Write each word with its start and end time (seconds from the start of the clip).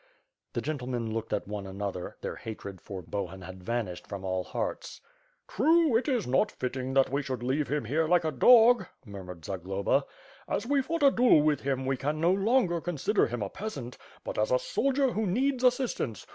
The 0.53 0.61
gentlemen 0.61 1.13
looked 1.13 1.31
at 1.31 1.47
one 1.47 1.67
another, 1.67 2.17
their 2.21 2.37
hatred 2.37 2.81
for 2.81 3.03
Bohun 3.03 3.43
had 3.43 3.61
vanished 3.61 4.07
from 4.07 4.25
all 4.25 4.43
hearts. 4.43 4.99
"True; 5.47 5.95
it 5.95 6.07
is 6.07 6.25
not 6.25 6.51
fitting 6.51 6.95
that 6.95 7.11
we 7.11 7.21
should 7.21 7.43
leave 7.43 7.67
him 7.67 7.85
here 7.85 8.07
like 8.07 8.25
a 8.25 8.31
dog," 8.31 8.87
murmured 9.05 9.45
Zagloba, 9.45 10.05
"as 10.47 10.65
we 10.65 10.81
fought 10.81 11.03
a 11.03 11.11
duel 11.11 11.43
with 11.43 11.59
him, 11.61 11.85
we 11.85 11.97
can 11.97 12.19
no 12.19 12.31
longer 12.33 12.81
consider 12.81 13.27
him 13.27 13.43
a 13.43 13.49
peasant, 13.51 13.99
but 14.23 14.39
as 14.39 14.49
a 14.49 14.57
soldier 14.57 15.11
who 15.11 15.27
needs 15.27 15.63
assistance. 15.63 16.25